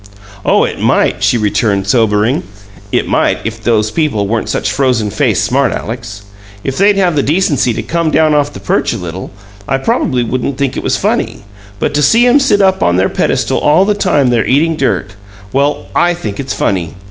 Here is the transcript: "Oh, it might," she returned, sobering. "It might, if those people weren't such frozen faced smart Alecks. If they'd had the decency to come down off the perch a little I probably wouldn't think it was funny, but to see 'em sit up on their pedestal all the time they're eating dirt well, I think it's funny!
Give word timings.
"Oh, 0.43 0.63
it 0.63 0.79
might," 0.79 1.21
she 1.23 1.37
returned, 1.37 1.85
sobering. 1.85 2.41
"It 2.91 3.07
might, 3.07 3.37
if 3.45 3.61
those 3.61 3.91
people 3.91 4.27
weren't 4.27 4.49
such 4.49 4.71
frozen 4.71 5.11
faced 5.11 5.43
smart 5.45 5.71
Alecks. 5.71 6.23
If 6.63 6.75
they'd 6.75 6.97
had 6.97 7.15
the 7.15 7.21
decency 7.21 7.71
to 7.75 7.83
come 7.83 8.09
down 8.09 8.33
off 8.33 8.51
the 8.51 8.59
perch 8.59 8.93
a 8.93 8.97
little 8.97 9.29
I 9.67 9.77
probably 9.77 10.23
wouldn't 10.23 10.57
think 10.57 10.75
it 10.75 10.81
was 10.81 10.97
funny, 10.97 11.43
but 11.77 11.93
to 11.93 12.01
see 12.01 12.25
'em 12.25 12.39
sit 12.39 12.61
up 12.61 12.81
on 12.81 12.95
their 12.95 13.09
pedestal 13.09 13.59
all 13.59 13.85
the 13.85 13.93
time 13.93 14.31
they're 14.31 14.43
eating 14.43 14.75
dirt 14.75 15.11
well, 15.53 15.85
I 15.93 16.15
think 16.15 16.39
it's 16.39 16.55
funny! 16.55 16.95